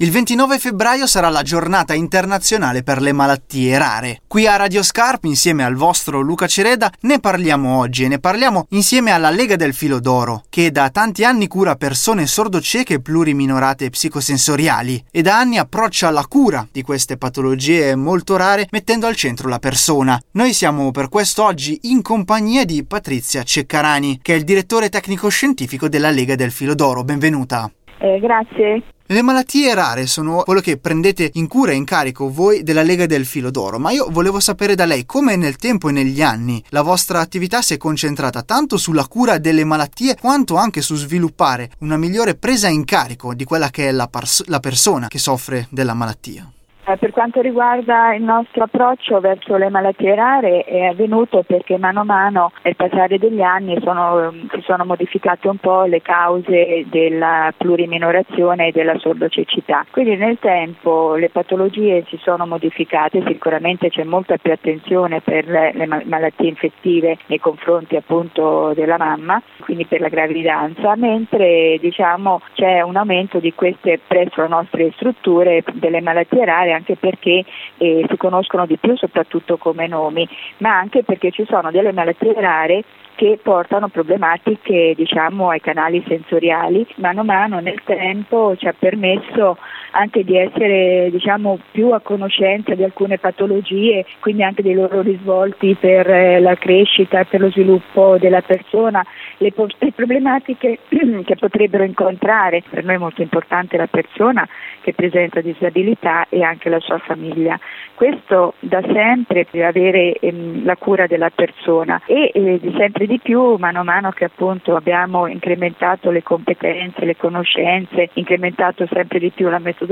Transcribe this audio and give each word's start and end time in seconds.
Il 0.00 0.12
29 0.12 0.60
febbraio 0.60 1.08
sarà 1.08 1.28
la 1.28 1.42
giornata 1.42 1.92
internazionale 1.92 2.84
per 2.84 3.00
le 3.00 3.10
malattie 3.10 3.76
rare. 3.78 4.20
Qui 4.28 4.46
a 4.46 4.54
Radio 4.54 4.84
Scarp, 4.84 5.24
insieme 5.24 5.64
al 5.64 5.74
vostro 5.74 6.20
Luca 6.20 6.46
Cereda, 6.46 6.88
ne 7.00 7.18
parliamo 7.18 7.78
oggi 7.78 8.04
e 8.04 8.06
ne 8.06 8.20
parliamo 8.20 8.68
insieme 8.70 9.10
alla 9.10 9.30
Lega 9.30 9.56
del 9.56 9.74
Filo 9.74 9.98
d'Oro, 9.98 10.44
che 10.50 10.70
da 10.70 10.90
tanti 10.90 11.24
anni 11.24 11.48
cura 11.48 11.74
persone 11.74 12.28
sordocieche 12.28 13.00
pluriminorate 13.00 13.90
psicosensoriali 13.90 15.06
e 15.10 15.20
da 15.20 15.36
anni 15.36 15.58
approccia 15.58 16.10
la 16.10 16.24
cura 16.28 16.64
di 16.70 16.82
queste 16.82 17.16
patologie 17.16 17.96
molto 17.96 18.36
rare 18.36 18.68
mettendo 18.70 19.08
al 19.08 19.16
centro 19.16 19.48
la 19.48 19.58
persona. 19.58 20.16
Noi 20.34 20.52
siamo 20.52 20.92
per 20.92 21.08
questo 21.08 21.42
oggi 21.42 21.76
in 21.90 22.02
compagnia 22.02 22.64
di 22.64 22.84
Patrizia 22.84 23.42
Ceccarani, 23.42 24.20
che 24.22 24.34
è 24.34 24.36
il 24.36 24.44
direttore 24.44 24.90
tecnico 24.90 25.28
scientifico 25.28 25.88
della 25.88 26.10
Lega 26.10 26.36
del 26.36 26.52
Filo 26.52 26.76
d'Oro. 26.76 27.02
Benvenuta. 27.02 27.68
Eh, 27.98 28.20
grazie. 28.20 28.82
Le 29.10 29.22
malattie 29.22 29.72
rare 29.72 30.06
sono 30.06 30.42
quello 30.42 30.60
che 30.60 30.76
prendete 30.76 31.30
in 31.34 31.48
cura 31.48 31.72
e 31.72 31.76
in 31.76 31.84
carico 31.84 32.30
voi 32.30 32.62
della 32.62 32.82
Lega 32.82 33.06
del 33.06 33.24
Filo 33.24 33.50
d'Oro, 33.50 33.78
ma 33.78 33.90
io 33.90 34.06
volevo 34.10 34.38
sapere 34.38 34.74
da 34.74 34.84
lei 34.84 35.06
come 35.06 35.34
nel 35.34 35.56
tempo 35.56 35.88
e 35.88 35.92
negli 35.92 36.20
anni 36.20 36.62
la 36.68 36.82
vostra 36.82 37.20
attività 37.20 37.62
si 37.62 37.72
è 37.72 37.78
concentrata 37.78 38.42
tanto 38.42 38.76
sulla 38.76 39.06
cura 39.06 39.38
delle 39.38 39.64
malattie 39.64 40.14
quanto 40.20 40.56
anche 40.56 40.82
su 40.82 40.94
sviluppare 40.94 41.70
una 41.78 41.96
migliore 41.96 42.34
presa 42.34 42.68
in 42.68 42.84
carico 42.84 43.32
di 43.32 43.44
quella 43.44 43.70
che 43.70 43.88
è 43.88 43.92
la, 43.92 44.08
pers- 44.08 44.44
la 44.46 44.60
persona 44.60 45.08
che 45.08 45.18
soffre 45.18 45.68
della 45.70 45.94
malattia. 45.94 46.46
Eh, 46.88 46.96
per 46.96 47.10
quanto 47.10 47.42
riguarda 47.42 48.14
il 48.14 48.22
nostro 48.22 48.64
approccio 48.64 49.20
verso 49.20 49.58
le 49.58 49.68
malattie 49.68 50.14
rare 50.14 50.64
è 50.64 50.86
avvenuto 50.86 51.42
perché 51.46 51.76
mano 51.76 52.00
a 52.00 52.04
mano 52.04 52.52
nel 52.62 52.76
passare 52.76 53.18
degli 53.18 53.42
anni 53.42 53.78
sono, 53.82 54.32
si 54.50 54.62
sono 54.62 54.86
modificate 54.86 55.48
un 55.48 55.58
po' 55.58 55.82
le 55.82 56.00
cause 56.00 56.86
della 56.88 57.52
pluriminorazione 57.54 58.68
e 58.68 58.72
della 58.72 58.98
sordocecità. 59.00 59.84
Quindi 59.90 60.16
nel 60.16 60.38
tempo 60.38 61.14
le 61.16 61.28
patologie 61.28 62.06
si 62.08 62.18
sono 62.22 62.46
modificate, 62.46 63.22
sicuramente 63.26 63.90
c'è 63.90 64.04
molta 64.04 64.38
più 64.38 64.52
attenzione 64.52 65.20
per 65.20 65.46
le, 65.46 65.74
malattie 66.06 66.48
infettive 66.48 67.18
nei 67.26 67.38
confronti 67.38 67.96
appunto 67.96 68.72
della 68.74 68.96
mamma, 68.96 69.42
quindi 69.60 69.84
per 69.84 70.00
la 70.00 70.08
gravidanza, 70.08 70.96
mentre 70.96 71.76
diciamo, 71.82 72.40
c'è 72.54 72.80
un 72.80 72.96
aumento 72.96 73.40
di 73.40 73.52
queste 73.52 74.00
presso 74.06 74.40
le 74.40 74.48
nostre 74.48 74.90
strutture 74.92 75.62
delle 75.74 76.00
malattie 76.00 76.46
rare 76.46 76.76
anche 76.78 76.96
perché 76.96 77.44
eh, 77.76 78.06
si 78.08 78.16
conoscono 78.16 78.66
di 78.66 78.78
più 78.78 78.96
soprattutto 78.96 79.56
come 79.58 79.86
nomi, 79.86 80.26
ma 80.58 80.78
anche 80.78 81.02
perché 81.02 81.30
ci 81.30 81.44
sono 81.46 81.70
delle 81.70 81.92
malattie 81.92 82.32
rare 82.34 82.84
che 83.18 83.38
portano 83.42 83.88
problematiche 83.88 84.94
diciamo, 84.96 85.50
ai 85.50 85.60
canali 85.60 86.02
sensoriali. 86.06 86.86
Mano 86.96 87.22
a 87.22 87.24
mano 87.24 87.58
nel 87.58 87.82
tempo 87.82 88.54
ci 88.56 88.68
ha 88.68 88.74
permesso 88.78 89.58
anche 89.98 90.22
di 90.22 90.36
essere 90.36 91.08
diciamo, 91.10 91.58
più 91.72 91.90
a 91.90 92.00
conoscenza 92.00 92.74
di 92.74 92.84
alcune 92.84 93.18
patologie, 93.18 94.04
quindi 94.20 94.44
anche 94.44 94.62
dei 94.62 94.74
loro 94.74 95.00
risvolti 95.02 95.76
per 95.78 96.08
eh, 96.08 96.40
la 96.40 96.54
crescita 96.54 97.24
per 97.24 97.40
lo 97.40 97.50
sviluppo 97.50 98.16
della 98.18 98.40
persona, 98.40 99.04
le, 99.38 99.50
po- 99.52 99.66
le 99.78 99.92
problematiche 99.92 100.78
che 100.88 101.36
potrebbero 101.36 101.82
incontrare. 101.82 102.62
Per 102.68 102.84
noi 102.84 102.94
è 102.94 102.98
molto 102.98 103.22
importante 103.22 103.76
la 103.76 103.88
persona 103.88 104.48
che 104.82 104.94
presenta 104.94 105.40
disabilità 105.40 106.26
e 106.28 106.42
anche 106.42 106.68
la 106.68 106.78
sua 106.78 106.98
famiglia. 106.98 107.58
Questo 107.94 108.54
da 108.60 108.80
sempre 108.92 109.46
per 109.50 109.64
avere 109.64 110.12
ehm, 110.12 110.64
la 110.64 110.76
cura 110.76 111.08
della 111.08 111.30
persona 111.30 112.00
e 112.06 112.30
eh, 112.32 112.60
sempre 112.76 113.06
di 113.06 113.18
più 113.18 113.56
mano 113.58 113.80
a 113.80 113.82
mano 113.82 114.10
che 114.12 114.26
appunto 114.26 114.76
abbiamo 114.76 115.26
incrementato 115.26 116.12
le 116.12 116.22
competenze, 116.22 117.04
le 117.04 117.16
conoscenze, 117.16 118.10
incrementato 118.12 118.86
sempre 118.86 119.18
di 119.18 119.30
più 119.30 119.48
la 119.48 119.58
metodologia 119.58 119.86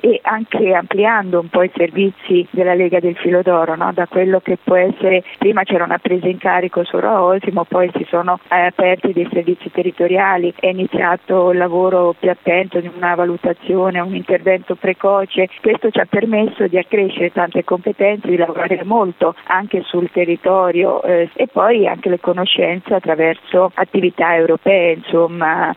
e 0.00 0.20
anche 0.22 0.72
ampliando 0.72 1.40
un 1.40 1.48
po' 1.48 1.62
i 1.62 1.70
servizi 1.74 2.46
della 2.50 2.74
Lega 2.74 3.00
del 3.00 3.16
Filo 3.16 3.42
d'Oro, 3.42 3.74
no? 3.76 3.92
da 3.92 4.06
quello 4.06 4.40
che 4.40 4.58
può 4.62 4.76
essere, 4.76 5.22
prima 5.38 5.62
c'era 5.62 5.84
una 5.84 5.98
presa 5.98 6.28
in 6.28 6.38
carico 6.38 6.84
solo 6.84 7.08
a 7.08 7.22
Osimo, 7.22 7.64
poi 7.64 7.90
si 7.94 8.04
sono 8.08 8.38
eh, 8.48 8.66
aperti 8.66 9.12
dei 9.12 9.28
servizi 9.32 9.70
territoriali, 9.70 10.52
è 10.58 10.68
iniziato 10.68 11.50
il 11.50 11.58
lavoro 11.58 12.14
più 12.18 12.30
attento 12.30 12.80
di 12.80 12.90
una 12.94 13.14
valutazione, 13.14 14.00
un 14.00 14.14
intervento 14.14 14.74
precoce, 14.74 15.48
questo 15.60 15.90
ci 15.90 16.00
ha 16.00 16.06
permesso 16.06 16.66
di 16.66 16.78
accrescere 16.78 17.32
tante 17.32 17.64
competenze, 17.64 18.28
di 18.28 18.36
lavorare 18.36 18.82
molto 18.84 19.34
anche 19.46 19.82
sul 19.82 20.10
territorio 20.10 21.02
eh, 21.02 21.30
e 21.34 21.46
poi 21.46 21.86
anche 21.86 22.08
le 22.08 22.20
conoscenze 22.20 22.94
attraverso 22.94 23.70
attività 23.74 24.34
europee, 24.34 24.94
insomma, 24.94 25.74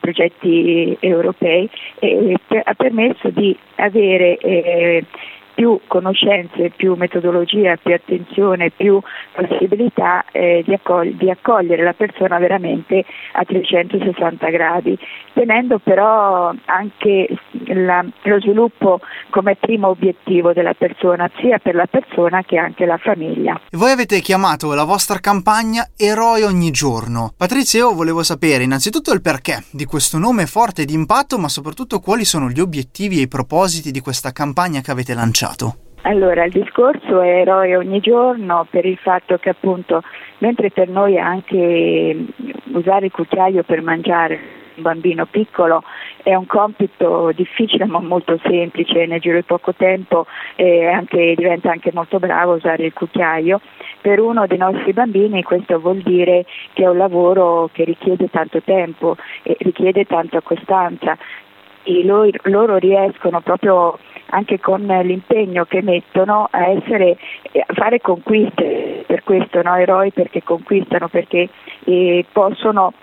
progetti 0.00 0.96
europei, 1.00 1.68
e 1.98 2.36
ha 2.64 2.74
permesso 2.74 3.30
di 3.30 3.56
avere 3.76 4.36
eh, 4.38 5.04
più 5.54 5.78
conoscenze, 5.86 6.70
più 6.70 6.94
metodologia, 6.94 7.76
più 7.76 7.94
attenzione, 7.94 8.70
più 8.70 9.00
possibilità 9.32 10.24
eh, 10.32 10.62
di, 10.66 10.74
accogli- 10.74 11.14
di, 11.14 11.30
accogliere 11.30 11.82
la 11.82 11.92
persona 11.92 12.38
veramente 12.38 13.04
a 13.32 13.44
360 13.44 14.50
gradi, 14.50 14.98
tenendo 15.32 15.78
però 15.78 16.52
anche 16.64 17.28
la, 17.68 18.04
lo 18.22 18.40
sviluppo 18.40 19.00
come 19.30 19.56
primo 19.56 19.88
obiettivo 19.88 20.52
della 20.52 20.74
persona, 20.74 21.30
sia 21.40 21.58
per 21.58 21.74
la 21.74 21.86
persona 21.86 22.42
che 22.42 22.56
anche 22.56 22.86
la 22.86 22.98
famiglia. 22.98 23.60
Voi 23.72 23.90
avete 23.90 24.20
chiamato 24.20 24.72
la 24.74 24.84
vostra 24.84 25.18
campagna 25.18 25.88
Eroi 25.96 26.42
ogni 26.42 26.70
giorno. 26.70 27.32
Patrizia, 27.36 27.80
io 27.80 27.94
volevo 27.94 28.22
sapere 28.22 28.64
innanzitutto 28.64 29.12
il 29.12 29.20
perché 29.20 29.64
di 29.70 29.84
questo 29.84 30.18
nome 30.18 30.46
forte 30.46 30.84
di 30.84 30.94
impatto, 30.94 31.38
ma 31.38 31.48
soprattutto 31.48 32.00
quali 32.00 32.24
sono 32.24 32.48
gli 32.48 32.60
obiettivi 32.60 33.18
e 33.18 33.22
i 33.22 33.28
propositi 33.28 33.90
di 33.90 34.00
questa 34.00 34.32
campagna 34.32 34.80
che 34.80 34.90
avete 34.90 35.14
lanciato 35.14 35.22
lanciato? 35.24 35.76
Allora, 36.02 36.44
il 36.44 36.52
discorso 36.52 37.22
è 37.22 37.40
eroe 37.40 37.76
ogni 37.76 38.00
giorno 38.00 38.66
per 38.68 38.84
il 38.84 38.98
fatto 38.98 39.38
che 39.38 39.50
appunto, 39.50 40.02
mentre 40.38 40.70
per 40.70 40.88
noi 40.88 41.18
anche 41.18 42.26
usare 42.72 43.06
il 43.06 43.12
cucchiaio 43.12 43.62
per 43.62 43.80
mangiare 43.80 44.38
un 44.76 44.82
bambino 44.82 45.24
piccolo 45.24 45.82
è 46.24 46.34
un 46.34 46.46
compito 46.46 47.32
difficile 47.32 47.84
ma 47.84 48.00
molto 48.00 48.40
semplice, 48.42 49.04
nel 49.04 49.20
giro 49.20 49.36
di 49.36 49.42
poco 49.42 49.74
tempo 49.74 50.26
eh, 50.56 50.86
anche, 50.86 51.34
diventa 51.36 51.70
anche 51.70 51.90
molto 51.92 52.18
bravo 52.18 52.54
usare 52.54 52.86
il 52.86 52.94
cucchiaio. 52.94 53.60
Per 54.00 54.18
uno 54.20 54.46
dei 54.46 54.56
nostri 54.56 54.94
bambini 54.94 55.42
questo 55.42 55.78
vuol 55.78 55.98
dire 55.98 56.46
che 56.72 56.84
è 56.84 56.88
un 56.88 56.96
lavoro 56.96 57.68
che 57.72 57.84
richiede 57.84 58.30
tanto 58.30 58.62
tempo 58.62 59.16
e 59.42 59.54
richiede 59.60 60.06
tanta 60.06 60.40
costanza 60.40 61.16
loro, 62.02 62.30
loro 62.44 62.76
riescono 62.76 63.40
proprio 63.40 63.98
anche 64.30 64.58
con 64.58 64.80
l'impegno 64.80 65.64
che 65.64 65.82
mettono 65.82 66.48
a, 66.50 66.68
essere, 66.68 67.18
a 67.52 67.72
fare 67.74 68.00
conquiste, 68.00 69.04
per 69.06 69.22
questo 69.22 69.62
no? 69.62 69.76
eroi 69.76 70.10
perché 70.10 70.42
conquistano, 70.42 71.08
perché 71.08 71.48
eh, 71.84 72.24
possono 72.32 72.94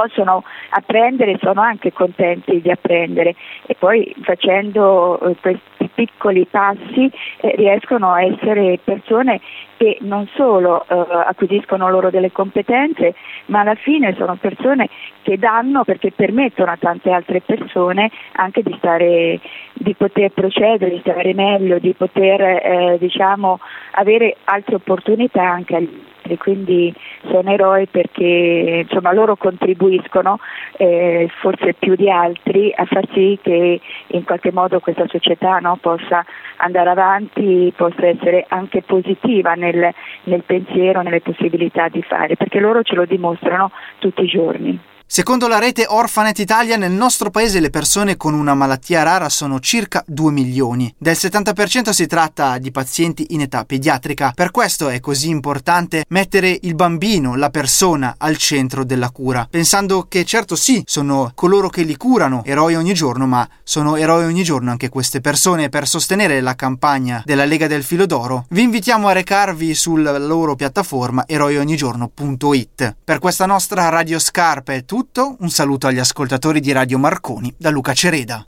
possono 0.00 0.44
apprendere, 0.70 1.38
sono 1.42 1.60
anche 1.60 1.92
contenti 1.92 2.60
di 2.62 2.70
apprendere. 2.70 3.34
E 3.66 3.76
poi 3.78 4.14
facendo 4.22 5.20
eh, 5.20 5.36
questi 5.40 5.90
piccoli 5.92 6.46
passi 6.46 7.10
eh, 7.40 7.54
riescono 7.56 8.12
a 8.12 8.22
essere 8.22 8.78
persone 8.82 9.40
che 9.76 9.98
non 10.00 10.26
solo 10.34 10.84
eh, 10.88 11.06
acquisiscono 11.26 11.90
loro 11.90 12.10
delle 12.10 12.32
competenze, 12.32 13.14
ma 13.46 13.60
alla 13.60 13.74
fine 13.74 14.14
sono 14.16 14.36
persone 14.36 14.88
che 15.22 15.36
danno 15.36 15.84
perché 15.84 16.12
permettono 16.12 16.70
a 16.70 16.78
tante 16.78 17.10
altre 17.10 17.42
persone 17.42 18.10
anche 18.32 18.62
di, 18.62 18.74
stare, 18.78 19.38
di 19.74 19.94
poter 19.94 20.30
procedere, 20.30 20.92
di 20.92 21.00
stare 21.00 21.34
meglio, 21.34 21.78
di 21.78 21.92
poter 21.92 22.40
eh, 22.40 22.96
diciamo, 22.98 23.58
avere 23.92 24.36
altre 24.44 24.76
opportunità 24.76 25.42
anche 25.42 25.76
agli 25.76 26.02
altri, 26.30 26.36
quindi 26.36 26.94
sono 27.28 27.50
eroi 27.50 27.86
perché 27.86 28.86
insomma, 28.88 29.12
loro 29.12 29.36
contribuiscono 29.36 30.38
eh, 30.76 31.28
forse 31.40 31.74
più 31.74 31.96
di 31.96 32.10
altri 32.10 32.72
a 32.74 32.84
far 32.84 33.06
sì 33.12 33.38
che 33.42 33.80
in 34.08 34.24
qualche 34.24 34.52
modo 34.52 34.80
questa 34.80 35.06
società 35.08 35.58
no, 35.58 35.76
possa 35.80 36.24
andare 36.56 36.90
avanti, 36.90 37.72
possa 37.76 38.06
essere 38.06 38.44
anche 38.48 38.82
positiva 38.82 39.54
nel, 39.54 39.92
nel 40.24 40.42
pensiero, 40.44 41.02
nelle 41.02 41.20
possibilità 41.20 41.88
di 41.88 42.02
fare, 42.02 42.36
perché 42.36 42.60
loro 42.60 42.82
ce 42.82 42.94
lo 42.94 43.04
dimostrano 43.04 43.70
tutti 43.98 44.22
i 44.22 44.28
giorni. 44.28 44.78
Secondo 45.12 45.48
la 45.48 45.58
rete 45.58 45.86
Orphanet 45.88 46.38
Italia, 46.38 46.76
nel 46.76 46.92
nostro 46.92 47.30
paese 47.30 47.58
le 47.58 47.70
persone 47.70 48.16
con 48.16 48.32
una 48.32 48.54
malattia 48.54 49.02
rara 49.02 49.28
sono 49.28 49.58
circa 49.58 50.04
2 50.06 50.30
milioni. 50.30 50.94
Del 50.96 51.16
70% 51.18 51.90
si 51.90 52.06
tratta 52.06 52.58
di 52.58 52.70
pazienti 52.70 53.26
in 53.30 53.40
età 53.40 53.64
pediatrica. 53.64 54.30
Per 54.32 54.52
questo 54.52 54.88
è 54.88 55.00
così 55.00 55.28
importante 55.28 56.04
mettere 56.10 56.56
il 56.62 56.76
bambino, 56.76 57.34
la 57.34 57.50
persona, 57.50 58.14
al 58.18 58.36
centro 58.36 58.84
della 58.84 59.10
cura. 59.10 59.48
Pensando 59.50 60.06
che 60.08 60.24
certo 60.24 60.54
sì, 60.54 60.84
sono 60.86 61.32
coloro 61.34 61.68
che 61.70 61.82
li 61.82 61.96
curano, 61.96 62.44
eroi 62.44 62.76
ogni 62.76 62.94
giorno, 62.94 63.26
ma 63.26 63.48
sono 63.64 63.96
eroi 63.96 64.26
ogni 64.26 64.44
giorno 64.44 64.70
anche 64.70 64.90
queste 64.90 65.20
persone. 65.20 65.70
Per 65.70 65.88
sostenere 65.88 66.40
la 66.40 66.54
campagna 66.54 67.20
della 67.24 67.44
Lega 67.44 67.66
del 67.66 67.82
Filo 67.82 68.06
d'Oro, 68.06 68.44
vi 68.50 68.62
invitiamo 68.62 69.08
a 69.08 69.12
recarvi 69.12 69.74
sulla 69.74 70.16
loro 70.18 70.54
piattaforma 70.54 71.24
eroiognigiorno.it. 71.26 72.96
Per 73.02 73.18
questa 73.18 73.46
nostra 73.46 73.88
Radio 73.88 74.20
Scarpe 74.20 74.76
è 74.76 74.84
tutto 74.84 74.98
tutto, 75.00 75.36
un 75.38 75.48
saluto 75.48 75.86
agli 75.86 75.98
ascoltatori 75.98 76.60
di 76.60 76.72
Radio 76.72 76.98
Marconi 76.98 77.54
da 77.56 77.70
Luca 77.70 77.94
Cereda. 77.94 78.38